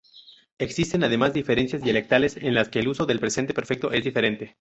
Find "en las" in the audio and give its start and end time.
2.37-2.69